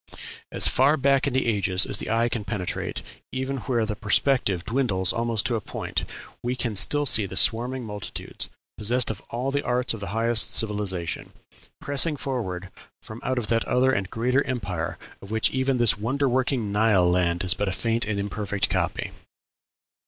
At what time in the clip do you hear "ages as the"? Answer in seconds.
1.45-2.09